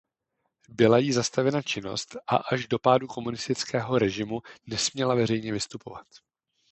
[0.69, 6.05] Byla jí zastavena činnost a až do pádu komunistického režimu nesměla veřejně vystupovat.